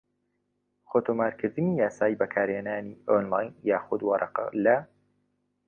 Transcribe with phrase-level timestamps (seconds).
[0.89, 4.77] خۆتۆمارکردنی یاسای بەکارهێنانی ئۆنلاین یاخود وەرەقە لە